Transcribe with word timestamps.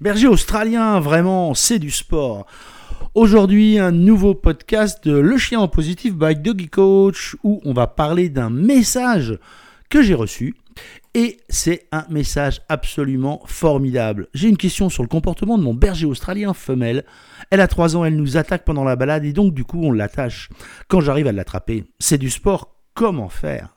Berger 0.00 0.28
australien, 0.28 0.98
vraiment, 0.98 1.52
c'est 1.52 1.78
du 1.78 1.90
sport. 1.90 2.46
Aujourd'hui, 3.14 3.78
un 3.78 3.92
nouveau 3.92 4.34
podcast 4.34 5.06
de 5.06 5.14
Le 5.14 5.36
Chien 5.36 5.60
en 5.60 5.68
positif 5.68 6.14
by 6.14 6.36
Doggy 6.36 6.70
Coach 6.70 7.36
où 7.44 7.60
on 7.66 7.74
va 7.74 7.86
parler 7.86 8.30
d'un 8.30 8.48
message 8.48 9.38
que 9.90 10.00
j'ai 10.00 10.14
reçu. 10.14 10.54
Et 11.12 11.36
c'est 11.50 11.86
un 11.92 12.06
message 12.08 12.62
absolument 12.70 13.42
formidable. 13.44 14.28
J'ai 14.32 14.48
une 14.48 14.56
question 14.56 14.88
sur 14.88 15.02
le 15.02 15.08
comportement 15.08 15.58
de 15.58 15.64
mon 15.64 15.74
berger 15.74 16.06
australien 16.06 16.54
femelle. 16.54 17.04
Elle 17.50 17.60
a 17.60 17.68
3 17.68 17.94
ans, 17.94 18.04
elle 18.06 18.16
nous 18.16 18.38
attaque 18.38 18.64
pendant 18.64 18.84
la 18.84 18.96
balade 18.96 19.26
et 19.26 19.34
donc 19.34 19.52
du 19.52 19.64
coup 19.64 19.82
on 19.84 19.92
l'attache. 19.92 20.48
Quand 20.88 21.00
j'arrive 21.00 21.26
à 21.26 21.32
l'attraper, 21.32 21.84
c'est 21.98 22.16
du 22.16 22.30
sport, 22.30 22.74
comment 22.94 23.28
faire? 23.28 23.76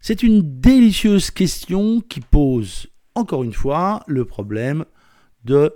C'est 0.00 0.24
une 0.24 0.60
délicieuse 0.60 1.30
question 1.30 2.00
qui 2.00 2.18
pose 2.20 2.88
encore 3.14 3.44
une 3.44 3.52
fois, 3.52 4.02
le 4.06 4.24
problème 4.24 4.84
de 5.44 5.74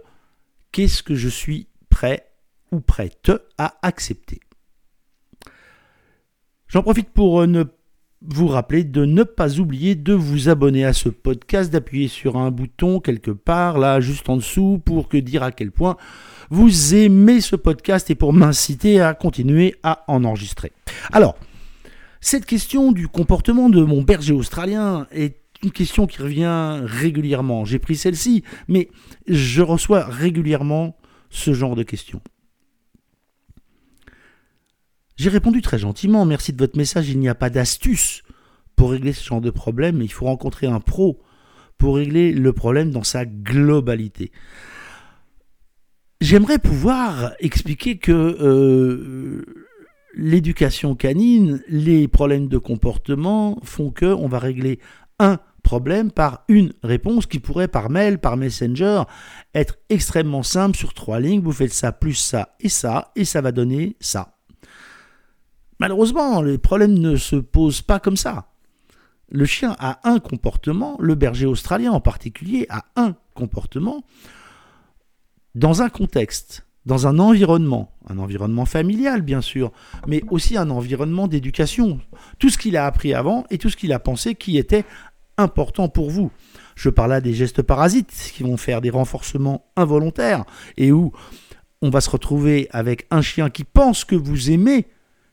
qu'est-ce 0.73 1.03
que 1.03 1.15
je 1.15 1.29
suis 1.29 1.69
prêt 1.91 2.31
ou 2.73 2.81
prête 2.81 3.33
à 3.59 3.77
accepter. 3.83 4.41
J'en 6.69 6.83
profite 6.83 7.11
pour 7.11 7.41
euh, 7.41 7.65
vous 8.23 8.49
rappeler 8.49 8.85
de 8.85 9.05
ne 9.05 9.23
pas 9.23 9.61
oublier 9.61 9.95
de 9.95 10.13
vous 10.13 10.49
abonner 10.49 10.85
à 10.85 10.93
ce 10.93 11.09
podcast, 11.09 11.73
d'appuyer 11.73 12.09
sur 12.09 12.37
un 12.37 12.51
bouton 12.51 13.01
quelque 13.01 13.31
part 13.31 13.79
là 13.79 14.01
juste 14.01 14.29
en 14.29 14.37
dessous 14.37 14.81
pour 14.85 15.09
que 15.09 15.17
dire 15.17 15.43
à 15.43 15.53
quel 15.53 15.71
point 15.71 15.97
vous 16.51 16.95
aimez 16.95 17.41
ce 17.41 17.57
podcast 17.57 18.11
et 18.11 18.15
pour 18.15 18.33
m'inciter 18.33 19.01
à 19.01 19.15
continuer 19.15 19.77
à 19.83 20.05
en 20.09 20.25
enregistrer. 20.25 20.73
Alors, 21.13 21.37
cette 22.21 22.47
question 22.47 22.93
du 22.93 23.09
comportement 23.09 23.69
de 23.69 23.83
mon 23.83 24.03
berger 24.03 24.33
australien 24.33 25.07
est 25.13 25.39
une 25.67 25.73
question 25.73 26.07
qui 26.07 26.23
revient 26.23 26.81
régulièrement. 26.85 27.65
J'ai 27.65 27.81
pris 27.81 27.97
celle-ci, 27.97 28.45
mais 28.69 28.89
je 29.27 29.63
reçois 29.63 30.05
régulièrement 30.05 30.97
ce 31.29 31.53
genre 31.53 31.75
de 31.75 31.83
questions. 31.83 32.21
J'ai 35.17 35.29
répondu 35.29 35.63
très 35.63 35.79
gentiment, 35.79 36.25
merci 36.25 36.53
de 36.53 36.59
votre 36.59 36.79
message, 36.79 37.09
il 37.09 37.19
n'y 37.19 37.29
a 37.29 37.35
pas 37.35 37.51
d'astuce 37.51 38.23
pour 38.77 38.93
régler 38.93 39.13
ce 39.13 39.25
genre 39.25 39.41
de 39.41 39.51
problème, 39.51 40.03
il 40.03 40.13
faut 40.13 40.27
rencontrer 40.27 40.69
un 40.69 40.79
pro 40.79 41.19
pour 41.79 41.97
régler 41.97 42.33
le 42.33 42.53
problème 42.53 42.93
dans 42.93 43.03
sa 43.03 43.25
globalité. 43.25 44.31
J'aimerais 46.21 46.59
pouvoir 46.59 47.33
expliquer 47.41 47.99
que 47.99 48.13
euh, 48.13 49.45
l'éducation 50.15 50.95
canine, 50.95 51.61
les 51.69 52.07
problèmes 52.07 52.47
de 52.47 52.59
comportement 52.59 53.59
font 53.65 53.91
que 53.91 54.07
on 54.07 54.29
va 54.29 54.39
régler 54.39 54.79
un 55.19 55.39
problème 55.63 56.13
par 56.13 56.45
une 56.49 56.73
réponse 56.83 57.27
qui 57.27 57.41
pourrait 57.41 57.69
par 57.69 57.91
mail, 57.91 58.19
par 58.19 58.37
messenger, 58.37 59.03
être 59.55 59.77
extrêmement 59.89 60.43
simple 60.43 60.77
sur 60.77 60.95
trois 60.95 61.19
lignes. 61.19 61.41
Vous 61.41 61.53
faites 61.53 61.73
ça 61.73 61.93
plus 61.93 62.15
ça 62.15 62.55
et 62.61 62.69
ça, 62.69 63.11
et 63.17 63.25
ça 63.25 63.41
va 63.41 63.53
donner 63.53 63.97
ça. 63.99 64.37
Malheureusement, 65.79 66.41
les 66.41 66.59
problèmes 66.59 66.99
ne 66.99 67.17
se 67.17 67.37
posent 67.37 67.83
pas 67.83 68.01
comme 68.01 68.17
ça. 68.17 68.53
Le 69.29 69.45
chien 69.45 69.75
a 69.79 69.99
un 70.09 70.21
comportement, 70.21 70.97
le 71.01 71.17
berger 71.17 71.47
australien 71.47 71.93
en 71.93 72.01
particulier 72.01 72.67
a 72.71 72.85
un 72.95 73.17
comportement 73.35 74.05
dans 75.55 75.83
un 75.83 75.89
contexte, 75.89 76.66
dans 76.87 77.09
un 77.09 77.19
environnement, 77.19 77.93
un 78.09 78.19
environnement 78.19 78.65
familial 78.65 79.21
bien 79.21 79.41
sûr, 79.41 79.73
mais 80.07 80.23
aussi 80.31 80.57
un 80.57 80.71
environnement 80.71 81.27
d'éducation. 81.27 82.01
Tout 82.39 82.49
ce 82.49 82.57
qu'il 82.57 82.77
a 82.77 82.87
appris 82.87 83.13
avant 83.13 83.45
et 83.51 83.59
tout 83.59 83.69
ce 83.69 83.77
qu'il 83.77 83.93
a 83.93 83.99
pensé 83.99 84.37
qui 84.37 84.57
était 84.57 84.85
important 85.37 85.89
pour 85.89 86.11
vous. 86.11 86.31
Je 86.77 86.89
parle 86.89 87.11
là 87.11 87.21
des 87.21 87.35
gestes 87.35 87.63
parasites 87.63 88.31
qui 88.35 88.45
vont 88.45 88.57
faire 88.57 88.81
des 88.81 88.91
renforcements 88.91 89.67
involontaires 89.77 90.45
et 90.77 90.93
où 90.93 91.13
on 91.83 91.91
va 91.91 92.01
se 92.01 92.09
retrouver 92.09 92.69
avec 92.71 93.07
un 93.11 93.21
chien 93.21 93.51
qui 93.51 93.65
pense 93.65 94.05
que 94.05 94.17
vous 94.17 94.51
aimez 94.51 94.87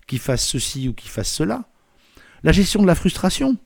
qu'il 0.08 0.20
fasse 0.20 0.46
ceci 0.46 0.90
ou 0.90 0.94
qu'il 0.94 1.10
fasse 1.10 1.32
cela. 1.32 1.66
La 2.44 2.52
gestion 2.52 2.82
de 2.82 2.88
la 2.88 2.96
frustration. 2.96 3.58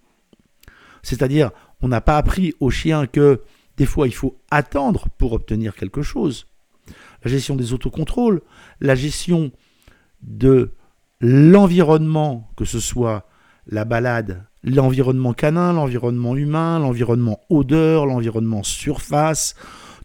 C'est-à-dire, 1.01 1.51
on 1.81 1.87
n'a 1.87 2.01
pas 2.01 2.17
appris 2.17 2.53
au 2.59 2.69
chien 2.69 3.07
que 3.07 3.41
des 3.77 3.85
fois 3.85 4.07
il 4.07 4.13
faut 4.13 4.37
attendre 4.51 5.07
pour 5.17 5.31
obtenir 5.31 5.75
quelque 5.75 6.01
chose. 6.01 6.47
La 7.23 7.31
gestion 7.31 7.55
des 7.55 7.73
autocontrôles, 7.73 8.41
la 8.79 8.95
gestion 8.95 9.51
de 10.21 10.71
l'environnement, 11.19 12.49
que 12.55 12.65
ce 12.65 12.79
soit 12.79 13.27
la 13.67 13.85
balade, 13.85 14.45
l'environnement 14.63 15.33
canin, 15.33 15.73
l'environnement 15.73 16.35
humain, 16.35 16.79
l'environnement 16.79 17.39
odeur, 17.49 18.05
l'environnement 18.05 18.63
surface, 18.63 19.55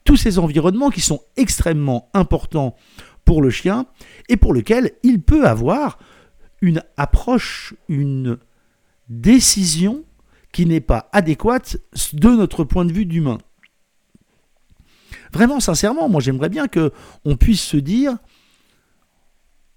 tous 0.05 0.17
ces 0.17 0.39
environnements 0.39 0.91
qui 0.91 1.01
sont 1.01 1.21
extrêmement 1.37 2.11
importants 2.15 2.77
pour 3.25 3.43
le 3.43 3.51
chien 3.51 3.87
et 4.29 4.37
pour 4.37 4.53
lesquels 4.53 4.93
il 5.03 5.23
peut 5.23 5.47
avoir 5.47 5.99
une 6.61 6.83
approche, 6.97 7.75
une 7.89 8.39
décision 9.09 10.05
qui 10.53 10.67
n'est 10.67 10.81
pas 10.81 11.09
adéquate 11.13 11.77
de 12.13 12.29
notre 12.29 12.65
point 12.65 12.85
de 12.85 12.93
vue 12.93 13.07
d'humain. 13.07 13.39
Vraiment, 15.33 15.61
sincèrement, 15.61 16.09
moi 16.09 16.21
j'aimerais 16.21 16.49
bien 16.49 16.69
que 16.69 16.93
on 17.25 17.37
puisse 17.37 17.63
se 17.63 17.77
dire 17.77 18.17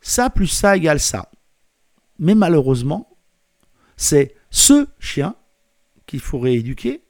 ça 0.02 0.30
plus 0.30 0.48
ça 0.48 0.76
égale 0.76 1.00
ça. 1.00 1.32
Mais 2.20 2.36
malheureusement, 2.36 3.18
c'est 3.98 4.36
ce 4.50 4.88
chien 5.00 5.36
qu'il 6.06 6.20
faut 6.20 6.40
rééduquer 6.40 7.04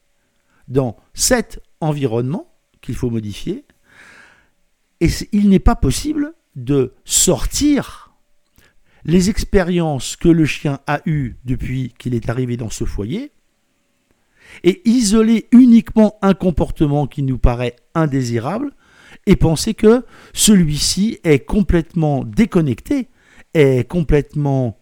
dans 0.67 0.95
cet 1.13 1.61
environnement 1.81 2.53
qu'il 2.81 2.95
faut 2.95 3.09
modifier. 3.09 3.65
Et 5.01 5.09
il 5.31 5.49
n'est 5.49 5.59
pas 5.59 5.75
possible 5.75 6.33
de 6.55 6.93
sortir 7.03 8.13
les 9.03 9.29
expériences 9.29 10.15
que 10.15 10.29
le 10.29 10.45
chien 10.45 10.79
a 10.87 11.01
eues 11.05 11.35
depuis 11.45 11.93
qu'il 11.99 12.13
est 12.13 12.29
arrivé 12.29 12.57
dans 12.57 12.69
ce 12.69 12.85
foyer 12.85 13.31
et 14.63 14.87
isoler 14.87 15.47
uniquement 15.51 16.17
un 16.21 16.33
comportement 16.33 17.07
qui 17.07 17.23
nous 17.23 17.37
paraît 17.37 17.75
indésirable 17.93 18.71
et 19.25 19.35
penser 19.35 19.73
que 19.73 20.03
celui-ci 20.33 21.19
est 21.23 21.39
complètement 21.39 22.23
déconnecté, 22.23 23.09
est 23.53 23.87
complètement 23.87 24.77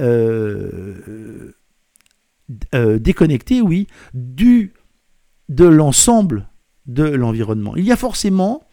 euh, 0.00 1.52
euh, 2.74 2.98
déconnecté, 2.98 3.60
oui, 3.60 3.86
du, 4.14 4.74
de 5.48 5.66
l'ensemble 5.66 6.48
de 6.86 7.04
l'environnement. 7.04 7.76
Il 7.76 7.84
y 7.84 7.92
a 7.92 7.96
forcément 7.96 8.64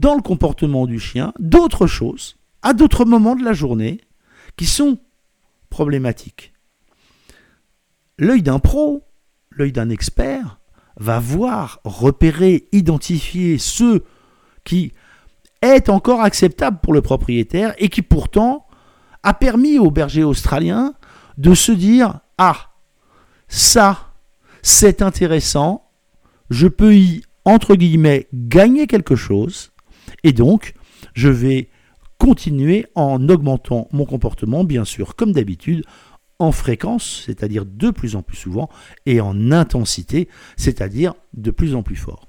dans 0.00 0.14
le 0.16 0.22
comportement 0.22 0.86
du 0.86 0.98
chien 0.98 1.32
d'autres 1.38 1.86
choses 1.86 2.36
à 2.62 2.74
d'autres 2.74 3.04
moments 3.04 3.36
de 3.36 3.44
la 3.44 3.52
journée 3.52 4.00
qui 4.56 4.66
sont 4.66 4.98
problématiques. 5.70 6.51
L'œil 8.18 8.42
d'un 8.42 8.58
pro, 8.58 9.02
l'œil 9.50 9.72
d'un 9.72 9.90
expert, 9.90 10.58
va 10.96 11.18
voir, 11.18 11.80
repérer, 11.84 12.68
identifier 12.72 13.58
ce 13.58 14.02
qui 14.64 14.92
est 15.62 15.88
encore 15.88 16.20
acceptable 16.20 16.78
pour 16.82 16.92
le 16.92 17.02
propriétaire 17.02 17.74
et 17.78 17.88
qui 17.88 18.02
pourtant 18.02 18.66
a 19.22 19.34
permis 19.34 19.78
au 19.78 19.90
berger 19.90 20.24
australien 20.24 20.94
de 21.38 21.54
se 21.54 21.72
dire 21.72 22.20
Ah, 22.38 22.72
ça, 23.48 24.12
c'est 24.62 25.02
intéressant, 25.02 25.90
je 26.50 26.68
peux 26.68 26.94
y, 26.94 27.22
entre 27.44 27.74
guillemets, 27.74 28.28
gagner 28.32 28.86
quelque 28.86 29.16
chose, 29.16 29.72
et 30.24 30.32
donc 30.32 30.74
je 31.14 31.28
vais 31.28 31.70
continuer 32.18 32.86
en 32.94 33.28
augmentant 33.28 33.88
mon 33.92 34.04
comportement, 34.04 34.62
bien 34.62 34.84
sûr, 34.84 35.16
comme 35.16 35.32
d'habitude, 35.32 35.84
en 36.42 36.50
fréquence, 36.50 37.22
c'est-à-dire 37.24 37.64
de 37.64 37.90
plus 37.90 38.16
en 38.16 38.22
plus 38.22 38.36
souvent, 38.36 38.68
et 39.06 39.20
en 39.20 39.52
intensité, 39.52 40.28
c'est-à-dire 40.56 41.14
de 41.34 41.52
plus 41.52 41.76
en 41.76 41.84
plus 41.84 41.96
fort. 41.96 42.28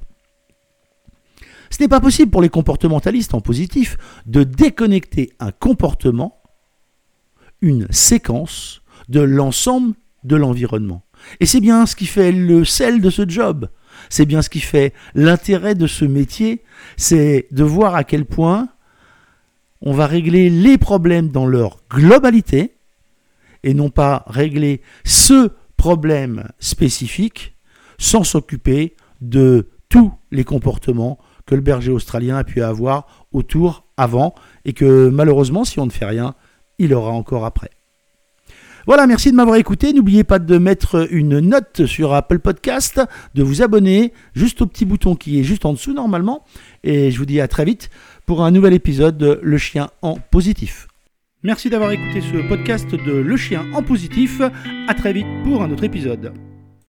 Ce 1.72 1.82
n'est 1.82 1.88
pas 1.88 2.00
possible 2.00 2.30
pour 2.30 2.44
les 2.44 2.50
comportementalistes 2.50 3.34
en 3.34 3.42
positif 3.42 3.98
de 4.28 4.44
déconnecter 4.44 5.34
un 5.40 5.52
comportement, 5.52 6.44
une 7.62 7.88
séquence, 7.90 8.84
de 9.10 9.20
l'ensemble 9.20 9.96
de 10.24 10.36
l'environnement. 10.36 11.04
Et 11.40 11.48
c'est 11.48 11.60
bien 11.60 11.88
ce 11.88 11.96
qui 11.96 12.06
fait 12.06 12.32
le 12.32 12.64
sel 12.66 13.02
de 13.02 13.10
ce 13.10 13.28
job. 13.28 13.70
C'est 14.10 14.26
bien 14.26 14.44
ce 14.44 14.50
qui 14.50 14.60
fait 14.60 14.94
l'intérêt 15.16 15.74
de 15.74 15.88
ce 15.88 16.06
métier, 16.06 16.64
c'est 16.98 17.48
de 17.52 17.64
voir 17.64 17.96
à 17.96 18.04
quel 18.04 18.26
point 18.26 18.70
on 19.82 19.94
va 19.94 20.06
régler 20.06 20.52
les 20.52 20.78
problèmes 20.78 21.30
dans 21.30 21.48
leur 21.48 21.80
globalité 21.90 22.76
et 23.64 23.74
non 23.74 23.90
pas 23.90 24.24
régler 24.28 24.82
ce 25.04 25.50
problème 25.78 26.50
spécifique 26.60 27.56
sans 27.98 28.24
s'occuper 28.24 28.96
de 29.22 29.70
tous 29.90 30.12
les 30.32 30.44
comportements 30.44 31.20
que 31.46 31.56
le 31.56 31.62
berger 31.62 31.92
australien 31.92 32.38
a 32.38 32.44
pu 32.44 32.62
avoir 32.62 33.28
autour 33.32 33.86
avant 33.98 34.34
et 34.66 34.74
que 34.74 35.10
malheureusement 35.10 35.66
si 35.66 35.80
on 35.80 35.86
ne 35.86 35.92
fait 35.92 36.06
rien, 36.06 36.36
il 36.80 36.94
aura 36.94 37.12
encore 37.12 37.46
après. 37.46 37.70
Voilà, 38.86 39.08
merci 39.08 39.32
de 39.32 39.36
m'avoir 39.38 39.56
écouté. 39.56 39.94
N'oubliez 39.94 40.26
pas 40.26 40.40
de 40.40 40.58
mettre 40.58 41.08
une 41.12 41.40
note 41.40 41.86
sur 41.86 42.14
Apple 42.14 42.40
Podcast, 42.40 43.00
de 43.34 43.42
vous 43.42 43.62
abonner 43.62 44.12
juste 44.36 44.62
au 44.62 44.66
petit 44.66 44.84
bouton 44.84 45.16
qui 45.16 45.40
est 45.40 45.44
juste 45.44 45.66
en 45.66 45.72
dessous 45.72 45.94
normalement. 45.94 46.44
Et 46.84 47.10
je 47.10 47.18
vous 47.18 47.26
dis 47.26 47.40
à 47.40 47.48
très 47.48 47.64
vite 47.64 47.90
pour 48.26 48.44
un 48.44 48.52
nouvel 48.52 48.74
épisode 48.74 49.18
de 49.18 49.40
Le 49.42 49.58
Chien 49.58 49.90
en 50.02 50.16
positif. 50.16 50.88
Merci 51.44 51.70
d'avoir 51.70 51.92
écouté 51.92 52.22
ce 52.22 52.48
podcast 52.48 52.90
de 52.90 53.12
Le 53.12 53.36
Chien 53.36 53.66
en 53.74 53.84
positif. 53.84 54.42
À 54.88 54.94
très 54.94 55.12
vite 55.12 55.28
pour 55.44 55.62
un 55.62 55.72
autre 55.72 55.84
épisode. 55.84 56.34